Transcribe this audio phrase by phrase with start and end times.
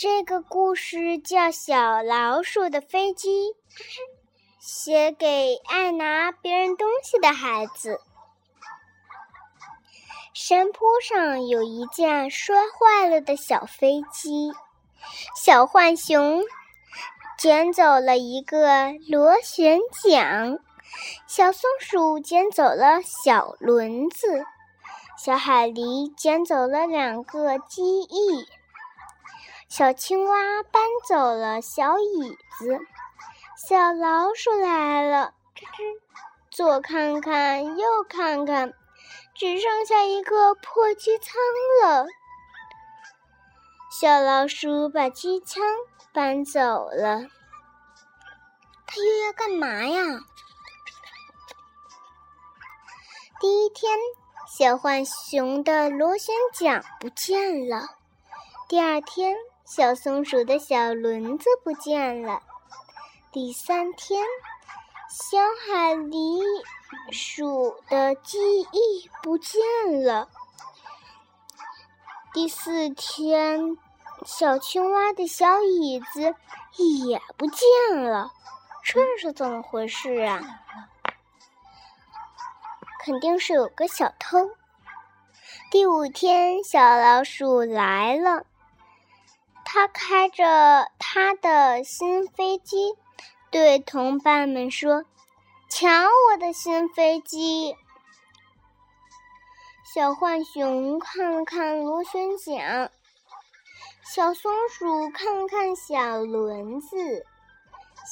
[0.00, 3.28] 这个故事叫《小老鼠的飞机》，
[4.60, 8.00] 写给爱拿别人东西的孩子。
[10.32, 14.52] 山坡上有一架摔坏了的小飞机，
[15.34, 16.44] 小浣熊
[17.36, 20.60] 捡走了一个螺旋桨，
[21.26, 24.46] 小松鼠捡走了小轮子，
[25.18, 28.46] 小海狸捡走了两个机翼。
[29.68, 32.80] 小青蛙搬走了小椅子，
[33.68, 36.00] 小老鼠来了，吱吱，
[36.50, 38.72] 左看看右看看，
[39.34, 41.34] 只剩下一个破机舱
[41.82, 42.06] 了。
[43.90, 45.62] 小老鼠把机枪
[46.14, 47.26] 搬走了，
[48.86, 50.02] 它又要干嘛呀？
[53.38, 53.98] 第一天，
[54.48, 57.86] 小浣熊的螺旋桨不见了。
[58.66, 59.36] 第二天。
[59.68, 62.42] 小松鼠的小轮子不见了。
[63.30, 64.24] 第三天，
[65.10, 66.40] 小海狸
[67.12, 68.38] 鼠的记
[68.72, 69.60] 忆不见
[70.02, 70.26] 了。
[72.32, 73.76] 第四天，
[74.24, 76.34] 小青蛙的小椅子
[77.02, 78.32] 也不见了。
[78.82, 80.40] 这是怎么回事啊？
[83.04, 84.48] 肯定是有个小偷。
[85.70, 88.46] 第五天，小老鼠来了。
[89.70, 92.96] 他开着他的新飞机，
[93.50, 95.04] 对同伴们说
[95.68, 95.86] ：“瞧
[96.30, 97.76] 我的新飞机！”
[99.84, 102.90] 小浣熊看了看螺旋桨，
[104.02, 107.26] 小松鼠看了看小轮子，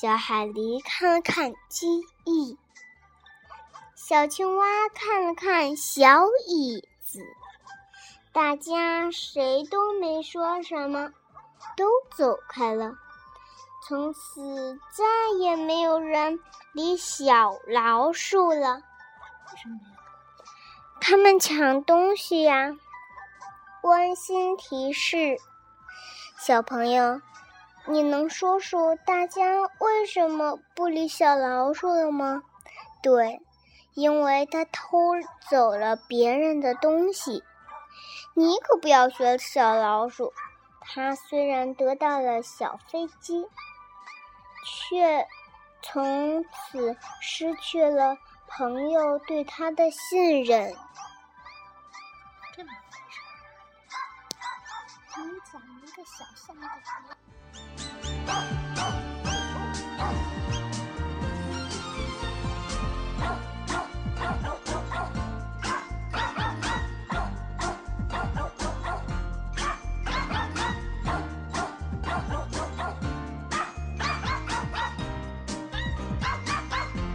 [0.00, 2.56] 小海狸看了看机翼，
[3.94, 7.20] 小青蛙看了看小椅子。
[8.32, 11.12] 大家谁都没说什么。
[11.76, 12.92] 都走开了，
[13.86, 15.04] 从此再
[15.38, 16.40] 也没有人
[16.72, 18.82] 理小老鼠了。
[19.52, 19.80] 为什么？
[21.00, 22.76] 他们抢东西呀！
[23.82, 25.36] 温馨提示：
[26.38, 27.20] 小朋友，
[27.86, 32.42] 你能说说大家为什么不理小老鼠了吗？
[33.02, 33.40] 对，
[33.94, 35.14] 因为他偷
[35.50, 37.42] 走了别人的东西。
[38.34, 40.32] 你可不要学小老鼠。
[40.84, 43.46] 他虽然得到了小飞机，
[44.66, 45.26] 却
[45.82, 48.16] 从此失去了
[48.46, 50.74] 朋友对他的信任。
[55.14, 55.22] 你
[55.52, 56.66] 讲一个小象的。